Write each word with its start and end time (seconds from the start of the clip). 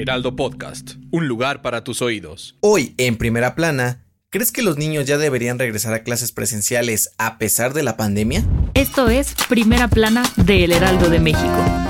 Heraldo 0.00 0.34
Podcast, 0.34 0.92
un 1.10 1.28
lugar 1.28 1.60
para 1.60 1.84
tus 1.84 2.00
oídos. 2.00 2.56
Hoy, 2.60 2.94
en 2.96 3.18
primera 3.18 3.54
plana, 3.54 4.06
¿crees 4.30 4.50
que 4.50 4.62
los 4.62 4.78
niños 4.78 5.04
ya 5.04 5.18
deberían 5.18 5.58
regresar 5.58 5.92
a 5.92 6.04
clases 6.04 6.32
presenciales 6.32 7.10
a 7.18 7.36
pesar 7.36 7.74
de 7.74 7.82
la 7.82 7.98
pandemia? 7.98 8.42
Esto 8.72 9.10
es 9.10 9.34
Primera 9.50 9.88
Plana 9.88 10.22
de 10.36 10.64
El 10.64 10.72
Heraldo 10.72 11.10
de 11.10 11.20
México. 11.20 11.89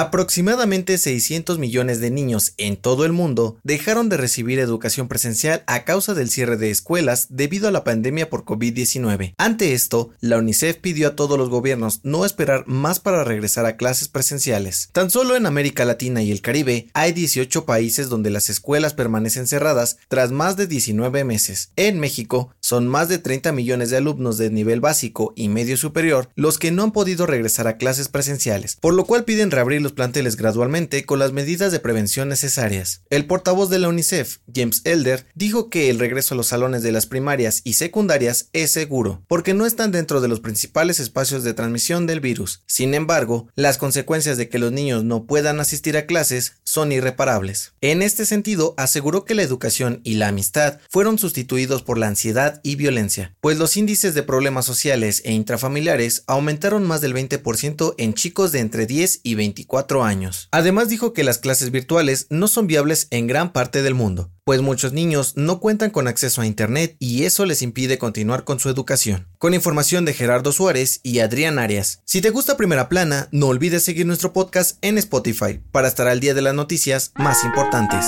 Aproximadamente 0.00 0.96
600 0.96 1.58
millones 1.58 1.98
de 1.98 2.12
niños 2.12 2.52
en 2.56 2.76
todo 2.76 3.04
el 3.04 3.12
mundo 3.12 3.58
dejaron 3.64 4.08
de 4.08 4.16
recibir 4.16 4.60
educación 4.60 5.08
presencial 5.08 5.64
a 5.66 5.82
causa 5.82 6.14
del 6.14 6.30
cierre 6.30 6.56
de 6.56 6.70
escuelas 6.70 7.26
debido 7.30 7.66
a 7.66 7.72
la 7.72 7.82
pandemia 7.82 8.30
por 8.30 8.44
COVID-19. 8.44 9.34
Ante 9.38 9.72
esto, 9.72 10.10
la 10.20 10.38
UNICEF 10.38 10.76
pidió 10.76 11.08
a 11.08 11.16
todos 11.16 11.36
los 11.36 11.48
gobiernos 11.48 11.98
no 12.04 12.24
esperar 12.24 12.62
más 12.68 13.00
para 13.00 13.24
regresar 13.24 13.66
a 13.66 13.76
clases 13.76 14.06
presenciales. 14.06 14.88
Tan 14.92 15.10
solo 15.10 15.34
en 15.34 15.46
América 15.46 15.84
Latina 15.84 16.22
y 16.22 16.30
el 16.30 16.42
Caribe 16.42 16.86
hay 16.94 17.10
18 17.10 17.64
países 17.64 18.08
donde 18.08 18.30
las 18.30 18.50
escuelas 18.50 18.94
permanecen 18.94 19.48
cerradas 19.48 19.96
tras 20.06 20.30
más 20.30 20.56
de 20.56 20.68
19 20.68 21.24
meses. 21.24 21.72
En 21.74 21.98
México, 21.98 22.54
son 22.60 22.86
más 22.86 23.08
de 23.08 23.18
30 23.18 23.50
millones 23.50 23.90
de 23.90 23.96
alumnos 23.96 24.38
de 24.38 24.50
nivel 24.50 24.80
básico 24.80 25.32
y 25.34 25.48
medio 25.48 25.76
superior 25.76 26.28
los 26.36 26.56
que 26.60 26.70
no 26.70 26.84
han 26.84 26.92
podido 26.92 27.26
regresar 27.26 27.66
a 27.66 27.78
clases 27.78 28.06
presenciales, 28.06 28.76
por 28.76 28.94
lo 28.94 29.04
cual 29.04 29.24
piden 29.24 29.50
reabrir 29.50 29.87
planteles 29.92 30.36
gradualmente 30.36 31.04
con 31.04 31.18
las 31.18 31.32
medidas 31.32 31.72
de 31.72 31.80
prevención 31.80 32.28
necesarias. 32.28 33.02
El 33.10 33.26
portavoz 33.26 33.70
de 33.70 33.78
la 33.78 33.88
UNICEF, 33.88 34.38
James 34.52 34.82
Elder, 34.84 35.26
dijo 35.34 35.70
que 35.70 35.90
el 35.90 35.98
regreso 35.98 36.34
a 36.34 36.36
los 36.36 36.48
salones 36.48 36.82
de 36.82 36.92
las 36.92 37.06
primarias 37.06 37.60
y 37.64 37.74
secundarias 37.74 38.48
es 38.52 38.70
seguro, 38.70 39.22
porque 39.28 39.54
no 39.54 39.66
están 39.66 39.92
dentro 39.92 40.20
de 40.20 40.28
los 40.28 40.40
principales 40.40 41.00
espacios 41.00 41.44
de 41.44 41.54
transmisión 41.54 42.06
del 42.06 42.20
virus. 42.20 42.62
Sin 42.66 42.94
embargo, 42.94 43.48
las 43.54 43.78
consecuencias 43.78 44.36
de 44.36 44.48
que 44.48 44.58
los 44.58 44.72
niños 44.72 45.04
no 45.04 45.24
puedan 45.24 45.60
asistir 45.60 45.96
a 45.96 46.06
clases 46.06 46.54
son 46.64 46.92
irreparables. 46.92 47.72
En 47.80 48.02
este 48.02 48.26
sentido, 48.26 48.74
aseguró 48.76 49.24
que 49.24 49.34
la 49.34 49.42
educación 49.42 50.00
y 50.04 50.14
la 50.14 50.28
amistad 50.28 50.78
fueron 50.90 51.18
sustituidos 51.18 51.82
por 51.82 51.98
la 51.98 52.08
ansiedad 52.08 52.60
y 52.62 52.76
violencia, 52.76 53.34
pues 53.40 53.58
los 53.58 53.76
índices 53.76 54.14
de 54.14 54.22
problemas 54.22 54.64
sociales 54.64 55.22
e 55.24 55.32
intrafamiliares 55.32 56.24
aumentaron 56.26 56.86
más 56.86 57.00
del 57.00 57.14
20% 57.14 57.94
en 57.98 58.14
chicos 58.14 58.52
de 58.52 58.60
entre 58.60 58.86
10 58.86 59.20
y 59.22 59.34
24 59.34 59.67
años. 60.02 60.48
Además 60.50 60.88
dijo 60.88 61.12
que 61.12 61.24
las 61.24 61.38
clases 61.38 61.70
virtuales 61.70 62.26
no 62.30 62.48
son 62.48 62.66
viables 62.66 63.06
en 63.10 63.26
gran 63.26 63.52
parte 63.52 63.82
del 63.82 63.94
mundo, 63.94 64.30
pues 64.44 64.60
muchos 64.62 64.92
niños 64.92 65.34
no 65.36 65.60
cuentan 65.60 65.90
con 65.90 66.08
acceso 66.08 66.40
a 66.40 66.46
Internet 66.46 66.96
y 66.98 67.24
eso 67.24 67.44
les 67.46 67.62
impide 67.62 67.98
continuar 67.98 68.44
con 68.44 68.58
su 68.58 68.68
educación. 68.68 69.28
Con 69.38 69.54
información 69.54 70.04
de 70.04 70.14
Gerardo 70.14 70.52
Suárez 70.52 71.00
y 71.02 71.20
Adrián 71.20 71.58
Arias. 71.58 72.00
Si 72.04 72.20
te 72.20 72.30
gusta 72.30 72.56
Primera 72.56 72.88
Plana, 72.88 73.28
no 73.30 73.48
olvides 73.48 73.82
seguir 73.82 74.06
nuestro 74.06 74.32
podcast 74.32 74.78
en 74.82 74.98
Spotify 74.98 75.60
para 75.70 75.88
estar 75.88 76.08
al 76.08 76.20
día 76.20 76.34
de 76.34 76.42
las 76.42 76.54
noticias 76.54 77.12
más 77.16 77.44
importantes. 77.44 78.04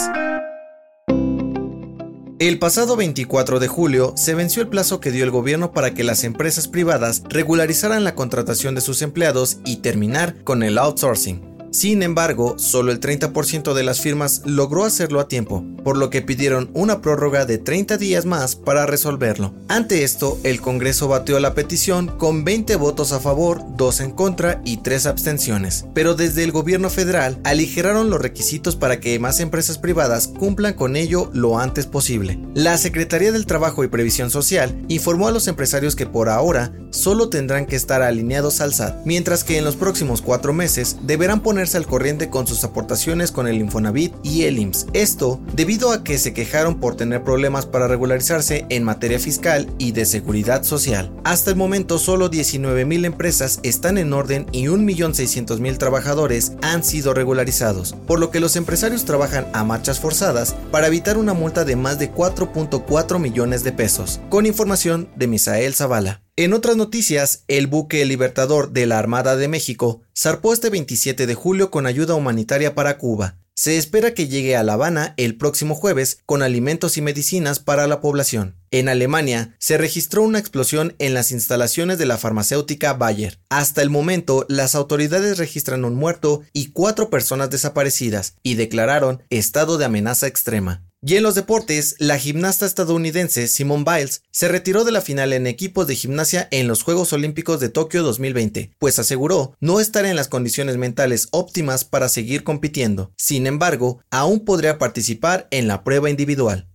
El 2.40 2.58
pasado 2.58 2.96
24 2.96 3.60
de 3.60 3.68
julio 3.68 4.14
se 4.16 4.34
venció 4.34 4.62
el 4.62 4.68
plazo 4.68 4.98
que 4.98 5.10
dio 5.10 5.24
el 5.24 5.30
gobierno 5.30 5.72
para 5.72 5.92
que 5.92 6.04
las 6.04 6.24
empresas 6.24 6.68
privadas 6.68 7.22
regularizaran 7.28 8.02
la 8.02 8.14
contratación 8.14 8.74
de 8.74 8.80
sus 8.80 9.02
empleados 9.02 9.58
y 9.66 9.82
terminar 9.82 10.42
con 10.42 10.62
el 10.62 10.78
outsourcing. 10.78 11.49
Sin 11.70 12.02
embargo, 12.02 12.58
solo 12.58 12.90
el 12.90 12.98
30% 12.98 13.74
de 13.74 13.84
las 13.84 14.00
firmas 14.00 14.42
logró 14.44 14.84
hacerlo 14.84 15.20
a 15.20 15.28
tiempo, 15.28 15.64
por 15.82 15.96
lo 15.96 16.10
que 16.10 16.22
pidieron 16.22 16.70
una 16.74 17.00
prórroga 17.00 17.46
de 17.46 17.58
30 17.58 17.96
días 17.96 18.26
más 18.26 18.56
para 18.56 18.86
resolverlo. 18.86 19.54
Ante 19.68 20.02
esto, 20.02 20.38
el 20.42 20.60
Congreso 20.60 21.06
batió 21.06 21.38
la 21.38 21.54
petición 21.54 22.08
con 22.08 22.44
20 22.44 22.74
votos 22.76 23.12
a 23.12 23.20
favor, 23.20 23.62
2 23.76 24.00
en 24.00 24.10
contra 24.10 24.60
y 24.64 24.78
3 24.78 25.06
abstenciones. 25.06 25.84
Pero 25.94 26.14
desde 26.14 26.42
el 26.42 26.50
gobierno 26.50 26.90
federal 26.90 27.38
aligeraron 27.44 28.10
los 28.10 28.20
requisitos 28.20 28.74
para 28.74 28.98
que 28.98 29.18
más 29.20 29.38
empresas 29.38 29.78
privadas 29.78 30.26
cumplan 30.26 30.74
con 30.74 30.96
ello 30.96 31.30
lo 31.32 31.60
antes 31.60 31.86
posible. 31.86 32.40
La 32.54 32.76
Secretaría 32.78 33.30
del 33.30 33.46
Trabajo 33.46 33.84
y 33.84 33.88
Previsión 33.88 34.30
Social 34.30 34.84
informó 34.88 35.28
a 35.28 35.32
los 35.32 35.46
empresarios 35.46 35.94
que 35.94 36.06
por 36.06 36.28
ahora 36.28 36.72
solo 36.90 37.28
tendrán 37.28 37.66
que 37.66 37.76
estar 37.76 38.02
alineados 38.02 38.60
al 38.60 38.74
SAT, 38.74 39.06
mientras 39.06 39.44
que 39.44 39.56
en 39.56 39.64
los 39.64 39.76
próximos 39.76 40.20
cuatro 40.20 40.52
meses 40.52 40.96
deberán 41.02 41.40
poner 41.40 41.60
al 41.74 41.86
corriente 41.86 42.30
con 42.30 42.46
sus 42.46 42.64
aportaciones 42.64 43.32
con 43.32 43.46
el 43.46 43.56
Infonavit 43.56 44.14
y 44.22 44.44
el 44.44 44.58
IMSS. 44.58 44.86
Esto 44.94 45.40
debido 45.70 45.92
a 45.92 46.02
que 46.02 46.18
se 46.18 46.34
quejaron 46.34 46.80
por 46.80 46.96
tener 46.96 47.22
problemas 47.22 47.64
para 47.64 47.86
regularizarse 47.86 48.66
en 48.70 48.82
materia 48.82 49.20
fiscal 49.20 49.72
y 49.78 49.92
de 49.92 50.04
seguridad 50.04 50.64
social. 50.64 51.12
Hasta 51.22 51.50
el 51.50 51.56
momento 51.56 52.00
solo 52.00 52.28
19.000 52.28 53.04
empresas 53.04 53.60
están 53.62 53.96
en 53.96 54.12
orden 54.12 54.46
y 54.50 54.64
1.600.000 54.64 55.78
trabajadores 55.78 56.54
han 56.60 56.82
sido 56.82 57.14
regularizados, 57.14 57.94
por 58.08 58.18
lo 58.18 58.32
que 58.32 58.40
los 58.40 58.56
empresarios 58.56 59.04
trabajan 59.04 59.46
a 59.52 59.62
marchas 59.62 60.00
forzadas 60.00 60.56
para 60.72 60.88
evitar 60.88 61.16
una 61.16 61.34
multa 61.34 61.64
de 61.64 61.76
más 61.76 62.00
de 62.00 62.12
4.4 62.12 63.20
millones 63.20 63.62
de 63.62 63.70
pesos. 63.70 64.20
Con 64.28 64.46
información 64.46 65.08
de 65.14 65.28
Misael 65.28 65.74
Zavala. 65.74 66.20
En 66.34 66.52
otras 66.52 66.76
noticias, 66.76 67.44
el 67.46 67.68
buque 67.68 68.04
Libertador 68.06 68.72
de 68.72 68.86
la 68.86 68.98
Armada 68.98 69.36
de 69.36 69.46
México 69.46 70.00
zarpó 70.18 70.52
este 70.52 70.68
27 70.68 71.28
de 71.28 71.34
julio 71.36 71.70
con 71.70 71.86
ayuda 71.86 72.16
humanitaria 72.16 72.74
para 72.74 72.98
Cuba. 72.98 73.36
Se 73.62 73.76
espera 73.76 74.14
que 74.14 74.26
llegue 74.26 74.56
a 74.56 74.62
La 74.62 74.72
Habana 74.72 75.12
el 75.18 75.36
próximo 75.36 75.74
jueves 75.74 76.20
con 76.24 76.42
alimentos 76.42 76.96
y 76.96 77.02
medicinas 77.02 77.58
para 77.58 77.86
la 77.86 78.00
población. 78.00 78.56
En 78.70 78.88
Alemania 78.88 79.54
se 79.58 79.76
registró 79.76 80.22
una 80.22 80.38
explosión 80.38 80.96
en 80.98 81.12
las 81.12 81.30
instalaciones 81.30 81.98
de 81.98 82.06
la 82.06 82.16
farmacéutica 82.16 82.94
Bayer. 82.94 83.38
Hasta 83.50 83.82
el 83.82 83.90
momento, 83.90 84.46
las 84.48 84.74
autoridades 84.74 85.36
registran 85.36 85.84
un 85.84 85.94
muerto 85.94 86.40
y 86.54 86.70
cuatro 86.70 87.10
personas 87.10 87.50
desaparecidas 87.50 88.34
y 88.42 88.54
declararon 88.54 89.24
estado 89.28 89.76
de 89.76 89.84
amenaza 89.84 90.26
extrema. 90.26 90.89
Y 91.02 91.16
en 91.16 91.22
los 91.22 91.34
deportes, 91.34 91.96
la 91.98 92.18
gimnasta 92.18 92.66
estadounidense 92.66 93.48
Simone 93.48 93.84
Biles 93.86 94.22
se 94.30 94.48
retiró 94.48 94.84
de 94.84 94.92
la 94.92 95.00
final 95.00 95.32
en 95.32 95.46
equipos 95.46 95.86
de 95.86 95.94
gimnasia 95.94 96.46
en 96.50 96.68
los 96.68 96.82
Juegos 96.82 97.14
Olímpicos 97.14 97.58
de 97.58 97.70
Tokio 97.70 98.02
2020, 98.02 98.72
pues 98.78 98.98
aseguró 98.98 99.54
no 99.60 99.80
estar 99.80 100.04
en 100.04 100.14
las 100.14 100.28
condiciones 100.28 100.76
mentales 100.76 101.28
óptimas 101.30 101.84
para 101.84 102.10
seguir 102.10 102.44
compitiendo. 102.44 103.12
Sin 103.16 103.46
embargo, 103.46 104.02
aún 104.10 104.44
podría 104.44 104.76
participar 104.78 105.48
en 105.50 105.68
la 105.68 105.84
prueba 105.84 106.10
individual. 106.10 106.68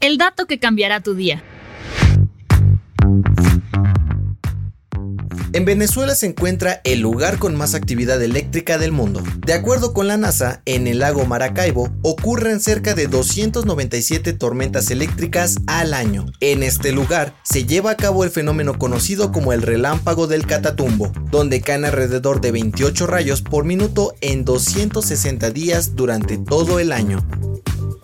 El 0.00 0.18
dato 0.18 0.46
que 0.46 0.58
cambiará 0.58 1.00
tu 1.00 1.14
día. 1.14 1.44
En 5.52 5.64
Venezuela 5.64 6.14
se 6.14 6.26
encuentra 6.26 6.80
el 6.84 7.00
lugar 7.00 7.38
con 7.38 7.56
más 7.56 7.74
actividad 7.74 8.22
eléctrica 8.22 8.78
del 8.78 8.92
mundo. 8.92 9.20
De 9.44 9.52
acuerdo 9.52 9.92
con 9.92 10.06
la 10.06 10.16
NASA, 10.16 10.62
en 10.64 10.86
el 10.86 11.00
lago 11.00 11.26
Maracaibo 11.26 11.90
ocurren 12.02 12.60
cerca 12.60 12.94
de 12.94 13.08
297 13.08 14.32
tormentas 14.32 14.92
eléctricas 14.92 15.56
al 15.66 15.92
año. 15.92 16.26
En 16.38 16.62
este 16.62 16.92
lugar 16.92 17.34
se 17.42 17.64
lleva 17.64 17.90
a 17.90 17.96
cabo 17.96 18.22
el 18.22 18.30
fenómeno 18.30 18.78
conocido 18.78 19.32
como 19.32 19.52
el 19.52 19.62
relámpago 19.62 20.28
del 20.28 20.46
Catatumbo, 20.46 21.10
donde 21.32 21.60
caen 21.60 21.84
alrededor 21.84 22.40
de 22.40 22.52
28 22.52 23.08
rayos 23.08 23.42
por 23.42 23.64
minuto 23.64 24.14
en 24.20 24.44
260 24.44 25.50
días 25.50 25.96
durante 25.96 26.38
todo 26.38 26.78
el 26.78 26.92
año. 26.92 27.26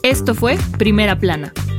Esto 0.02 0.34
fue 0.34 0.58
Primera 0.78 1.18
Plana, 1.20 1.52